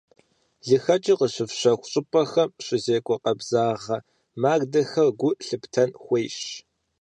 [0.67, 3.97] ЛыхэкӀыр къыщыфщэху щӀыпӀэхэм щызекӀуэ къабзагъэ
[4.41, 6.37] мардэхэм гу лъыфтэн хуейщ.